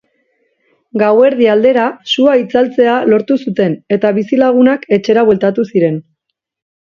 [1.01, 6.03] Gauerdi aldera, sua itzaltzea lortu zuten, eta bizilagunak etxera bueltatu ziren.